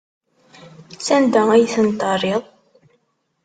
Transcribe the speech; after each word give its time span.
Sanda 1.07 1.41
ay 1.51 1.65
tent-terriḍ? 1.73 2.43